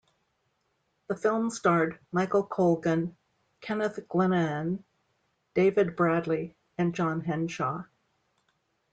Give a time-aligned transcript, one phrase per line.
[1.09, 3.15] The film starred Michael Colgan,
[3.61, 4.83] Kenneth Glenaan,
[5.53, 7.83] David Bradley and John Henshaw.